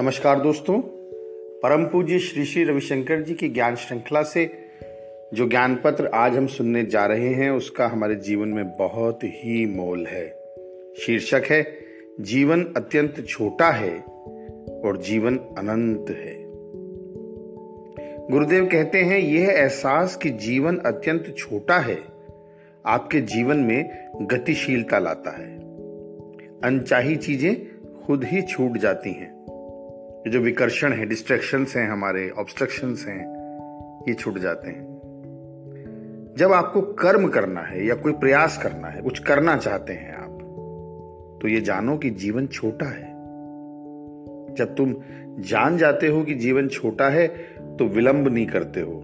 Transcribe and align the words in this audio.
नमस्कार 0.00 0.40
दोस्तों, 0.40 0.80
परम 1.62 1.84
पूज्य 1.84 2.18
श्री 2.18 2.44
श्री 2.44 2.64
रविशंकर 2.64 3.22
जी 3.22 3.34
की 3.34 3.48
ज्ञान 3.48 3.74
श्रृंखला 3.74 4.22
से 4.22 4.50
जो 5.34 5.48
ज्ञान 5.48 5.80
पत्र 5.84 6.06
आज 6.06 6.36
हम 6.36 6.46
सुनने 6.46 6.84
जा 6.84 7.06
रहे 7.06 7.28
हैं, 7.28 7.50
उसका 7.50 7.86
हमारे 7.86 8.14
जीवन 8.14 8.48
में 8.48 8.76
बहुत 8.76 9.20
ही 9.24 9.66
मोल 9.66 10.06
है। 10.06 10.28
शीर्षक 11.00 11.42
है, 11.50 11.78
जीवन 12.20 12.64
अत्यंत 12.76 13.26
छोटा 13.28 13.70
है 13.70 13.98
और 14.84 15.02
जीवन 15.06 15.36
अनंत 15.36 16.10
है। 16.10 16.44
गुरुदेव 18.30 18.66
कहते 18.66 18.98
हैं, 18.98 19.18
यह 19.18 19.48
एहसास 19.48 20.16
कि 20.16 20.30
जीवन 20.30 20.76
अत्यंत 20.76 21.34
छोटा 21.38 21.78
है, 21.78 21.98
आपके 22.86 23.20
जीवन 23.20 23.56
में 23.56 24.08
गतिशीलता 24.22 24.98
लाता 24.98 25.30
है। 25.30 25.56
अनचाही 26.64 27.16
चीज़ें 27.16 27.56
खुद 28.06 28.24
ही 28.24 28.42
छूट 28.42 28.78
जाती 28.78 29.10
हैं। 29.10 29.39
ये 30.20 30.30
जो 30.30 30.40
विकर्षण 30.40 30.92
है 30.92 31.06
डिस्ट्रैक्शंस 31.06 31.76
हैं, 31.76 31.88
हमारे 31.88 32.30
ऑब्स्ट्रक्शंस 32.30 33.04
हैं, 33.08 33.20
ये 34.08 34.14
छूट 34.14 34.38
जाते 34.38 34.68
हैं। 34.68 35.00
जब 36.38 36.52
आपको 36.52 36.80
कर्म 36.80 37.28
करना 37.28 37.60
है 37.60 37.86
या 37.86 37.94
कोई 37.94 38.12
प्रयास 38.12 38.62
करना 38.62 38.88
है, 38.88 39.02
कुछ 39.02 39.18
करना 39.18 39.56
चाहते 39.56 39.92
हैं 39.92 40.14
आप 40.14 40.30
तो 41.42 41.48
ये 41.48 41.60
जानो 41.60 41.96
कि 41.96 42.10
जीवन 42.10 42.46
छोटा 42.46 42.86
है। 42.86 43.10
जब 44.54 44.74
तुम 44.76 44.96
जान 45.38 45.78
जाते 45.78 46.06
हो 46.06 46.22
कि 46.22 46.34
जीवन 46.34 46.68
छोटा 46.68 47.08
है 47.08 47.28
तो 47.76 47.84
विलंब 47.84 48.28
नहीं 48.28 48.46
करते 48.46 48.80
हो। 48.80 49.02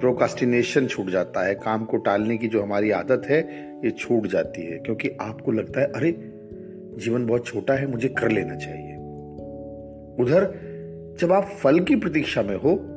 प्रोकास्टिनेशन 0.00 0.86
छूट 0.86 1.06
जाता 1.06 1.46
है, 1.46 1.54
काम 1.54 1.84
को 1.84 1.96
टालने 1.96 2.36
की 2.36 2.48
जो 2.48 2.62
हमारी 2.62 2.90
आदत 2.90 3.22
है, 3.26 3.40
ये 3.84 3.90
छूट 3.90 4.26
जाती 4.26 4.62
है, 4.62 4.78
क्योंकि 4.78 5.10
आपको 5.20 5.52
लगता 5.52 5.80
है, 5.80 5.86
अरे, 5.86 6.12
जीवन 6.98 7.26
बहुत 7.26 7.46
छोटा 7.46 7.74
है, 7.74 7.86
मुझे 7.86 8.08
कर 8.08 8.30
लेना 8.30 8.54
चाहिए। 8.56 8.91
उधर, 10.20 10.72
जब 11.20 11.32
आप 11.32 11.44
फल 11.44 11.80
की 11.80 11.96
प्रतीक्षा 11.96 12.42
में 12.42 12.56
हो 12.56 12.88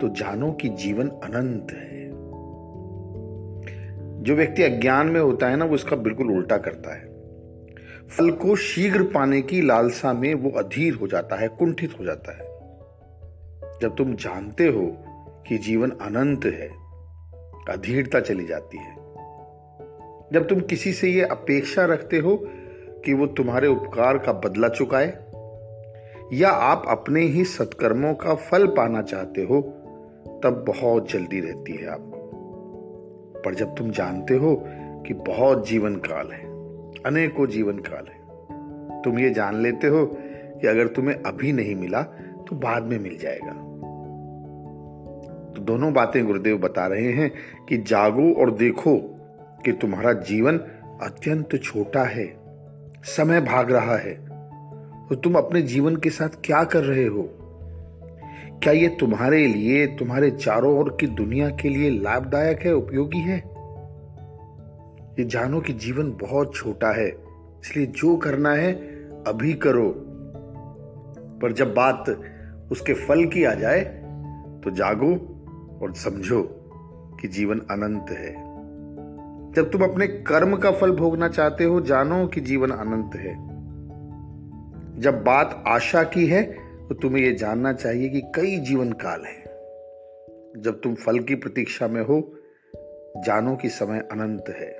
तो 0.00 0.08
जानो 0.08 0.52
कि 0.52 0.68
जीवन 0.68 1.08
अनंत 1.08 1.72
है। 1.72 2.08
जो 4.22 4.34
व्यक्ति 4.34 4.62
अज्ञान 4.62 5.06
में 5.06 5.20
होता 5.20 5.48
है 5.48 5.56
ना, 5.56 5.64
वो 5.64 5.74
इसका 5.74 5.96
बिल्कुल 5.96 6.30
उल्टा 6.30 6.56
करता 6.56 6.94
है। 6.94 7.06
फल 8.08 8.30
को 8.30 8.56
शीघ्र 8.56 9.02
पाने 9.02 9.42
की 9.42 9.62
लालसा 9.62 10.12
में 10.12 10.34
वो 10.34 10.50
अधीर 10.50 10.94
हो 10.94 11.06
जाता 11.06 11.36
है, 11.36 11.48
कुंठित 11.48 11.90
हो 12.00 12.04
जाता 12.04 12.32
है। 12.32 12.48
जब 13.82 13.94
तुम 13.98 14.14
जानते 14.14 14.66
हो 14.66 14.96
कि 15.48 15.58
जीवन 15.58 15.90
अनंत 15.90 16.44
है, 16.44 16.68
अधीरता 17.68 18.20
चली 18.20 18.44
जाती 18.44 18.78
है। 18.78 18.96
जब 20.32 20.46
तुम 20.48 20.60
किसी 20.60 20.92
से 20.92 21.08
यह 21.08 21.28
अपेक्षा 21.30 21.84
रखते 21.84 22.18
हो 22.18 22.40
कि 23.04 23.12
वो 23.12 23.26
तुम्हारे 23.26 23.68
उपकार 23.68 24.18
का 24.18 24.32
बदला 24.32 24.68
चुकाए 24.68 25.27
या 26.32 26.50
आप 26.50 26.84
अपने 26.88 27.20
ही 27.20 27.44
सत्कर्मों 27.44 28.14
का 28.14 28.34
फल 28.34 28.66
पाना 28.66 29.02
चाहते 29.02 29.42
हो, 29.42 29.60
तब 30.44 30.64
बहुत 30.66 31.10
जल्दी 31.10 31.40
रहती 31.40 31.72
है 31.72 31.86
आपको। 31.86 32.18
पर 33.44 33.54
जब 33.54 33.74
तुम 33.74 33.90
जानते 33.90 34.34
हो 34.34 34.64
कि 35.06 35.14
बहुत 35.14 35.68
जीवन 35.68 35.96
काल 35.96 36.32
है, 36.32 36.44
अनेकों 37.02 37.46
जीवन 37.46 37.78
काल 37.78 38.06
है, 38.06 39.02
तुम 39.02 39.18
ये 39.18 39.30
जान 39.30 39.54
लेते 39.54 39.86
हो 39.86 40.06
कि 40.06 40.66
अगर 40.66 40.86
तुम्हें 40.86 41.14
अभी 41.16 41.52
नहीं 41.52 41.74
मिला 41.74 42.02
तो 42.48 42.56
बाद 42.56 42.82
में 42.82 42.98
मिल 42.98 43.18
जाएगा। 43.18 43.52
तो 45.52 45.62
दोनों 45.62 45.92
बातें 45.92 46.26
गुरुदेव 46.26 46.58
बता 46.58 46.86
रहे 46.86 47.12
हैं 47.12 47.32
कि 47.68 47.78
जागो 47.78 48.32
और 48.32 48.50
देखो 48.50 48.96
कि 49.64 49.72
तुम्हारा 49.72 50.12
जीवन 50.12 50.58
अत्यंत 51.02 51.56
छोटा 51.62 52.02
है, 52.02 52.36
समय 53.04 53.40
भाग 53.40 53.72
रहा 53.72 53.96
है 53.96 54.27
तो 55.08 55.14
तुम 55.14 55.34
अपने 55.34 55.62
जीवन 55.62 55.96
के 55.96 56.10
साथ 56.10 56.28
क्या 56.44 56.64
कर 56.64 56.84
रहे 56.84 57.06
हो? 57.06 57.22
क्या 58.62 58.72
ये 58.72 58.88
तुम्हारे 59.00 59.46
लिए, 59.46 59.86
तुम्हारे 59.86 60.30
चारों 60.30 60.78
ओर 60.78 60.96
की 61.00 61.06
दुनिया 61.06 61.48
के 61.50 61.68
लिए 61.68 61.90
लाभदायक 61.90 62.60
है, 62.60 62.74
उपयोगी 62.74 63.18
है? 63.18 63.38
ये 65.18 65.24
जानो 65.24 65.60
कि 65.60 65.72
जीवन 65.72 66.10
बहुत 66.12 66.54
छोटा 66.54 66.90
है, 66.92 67.08
इसलिए 67.08 67.86
जो 67.86 68.16
करना 68.16 68.52
है, 68.52 68.72
अभी 69.26 69.52
करो। 69.52 69.88
पर 71.42 71.52
जब 71.52 71.74
बात 71.74 72.04
उसके 72.72 72.94
फल 72.94 73.24
की 73.26 73.44
आ 73.44 73.54
जाए 73.54 73.80
तो 74.64 74.70
जागो 74.70 75.12
और 75.82 75.94
समझो 75.94 76.42
कि 77.20 77.28
जीवन 77.28 77.58
अनंत 77.58 78.10
है। 78.10 78.32
जब 79.52 79.70
तुम 79.72 79.82
अपने 79.82 80.06
कर्म 80.06 80.56
का 80.56 80.70
फल 80.70 80.90
भोगना 80.90 81.28
चाहते 81.28 81.64
हो, 81.64 81.80
जानो 81.80 82.26
कि 82.26 82.40
जीवन 82.40 82.70
अनंत 82.70 83.16
है। 83.16 83.57
जब 84.98 85.24
बात 85.24 85.64
आशा 85.66 86.02
की 86.02 86.26
है 86.26 86.42
तो 86.88 86.94
तुम्हें 86.94 87.24
यह 87.24 87.34
जानना 87.34 87.72
चाहिए 87.72 88.08
कि 88.08 88.20
कई 88.20 88.56
जीवन 88.56 88.92
काल 88.92 89.20
है। 89.20 89.44
जब 90.62 90.80
तुम 90.84 90.94
फल 90.94 91.18
की 91.18 91.34
प्रतीक्षा 91.34 91.88
में 91.88 92.02
हो, 92.02 92.34
जानो 93.26 93.56
कि 93.56 93.68
समय 93.68 93.98
अनंत 93.98 94.44
है। 94.48 94.70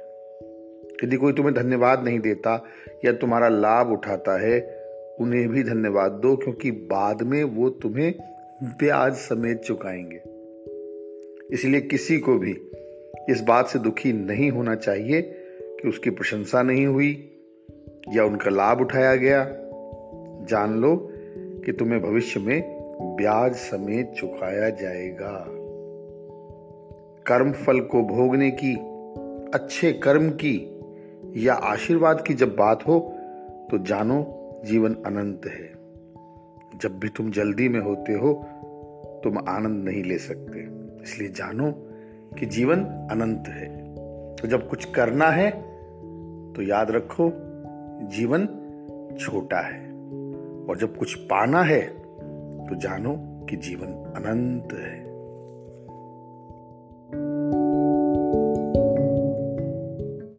यदि 1.04 1.16
कोई 1.16 1.32
तुम्हें 1.32 1.54
धन्यवाद 1.54 2.04
नहीं 2.04 2.20
देता 2.20 2.64
या 3.04 3.12
तुम्हारा 3.12 3.48
लाभ 3.48 3.92
उठाता 3.92 4.40
है, 4.40 4.84
उन्हें 5.20 5.48
भी 5.48 5.62
धन्यवाद 5.62 6.12
दो, 6.12 6.36
क्योंकि 6.36 6.70
बाद 6.70 7.22
में 7.22 7.44
वो 7.44 7.70
तुम्हें 7.70 8.14
ब्याज 8.62 9.14
समेत 9.14 9.58
चुकाएँगे। 9.58 10.20
इसलिए 11.54 11.80
किसी 11.80 12.18
को 12.18 12.38
भी 12.38 12.52
इस 13.30 13.40
बात 13.40 13.68
से 13.68 13.78
दुखी 13.78 14.12
नहीं 14.12 14.50
होना 14.50 14.74
चाहिए 14.74 15.22
कि 15.62 15.88
उसकी 15.88 16.10
प्रशंसा 16.10 16.62
नहीं 16.62 16.86
हुई 16.86 17.40
या 18.12 18.24
उनका 18.24 18.50
लाभ 18.50 18.80
उठाया 18.80 19.16
गया। 19.16 19.64
जान 20.48 20.74
लो 20.74 21.12
कि 21.64 21.72
तुम्हें 21.72 22.02
भविष्य 22.02 22.40
में 22.40 22.78
ब्याज 23.16 23.54
समेत 23.54 24.12
चुकाया 24.16 24.70
जाएगा। 24.70 25.44
कर्म 27.26 27.52
फल 27.52 27.80
को 27.80 28.02
भोगने 28.02 28.50
की, 28.50 28.74
अच्छे 29.54 29.92
कर्म 29.92 30.30
की 30.30 30.80
या 31.36 31.54
आशीर्वाद 31.54 32.24
की 32.26 32.34
जब 32.34 32.56
बात 32.56 32.86
हो 32.86 32.98
तो 33.70 33.78
जानो 33.78 34.34
जीवन 34.64 34.94
अनंत 34.94 35.42
है। 35.46 35.78
जब 36.78 36.98
भी 36.98 37.08
तुम 37.08 37.30
जल्दी 37.30 37.68
में 37.68 37.80
होते 37.80 38.12
हो, 38.12 38.32
तुम 39.24 39.38
आनंद 39.48 39.84
नहीं 39.84 40.04
ले 40.04 40.18
सकते। 40.18 40.58
इसलिए 41.02 41.28
जानो 41.28 41.72
कि 42.38 42.46
जीवन 42.46 42.80
अनंत 43.10 43.44
है। 43.48 43.88
तो 44.36 44.48
जब 44.48 44.68
कुछ 44.68 44.84
करना 44.84 45.26
है 45.26 45.50
तो 46.52 46.62
याद 46.62 46.90
रखो, 46.90 47.32
जीवन 48.08 48.46
छोटा 49.20 49.60
है। 49.60 49.87
और 50.68 50.78
जब 50.78 50.96
कुछ 50.96 51.14
पाना 51.14 51.62
है 51.62 51.82
तो 52.68 52.74
जानो 52.74 53.16
कि 53.50 53.56
जीवन 53.56 53.86
अनंत 53.86 54.68
है। 54.72 55.07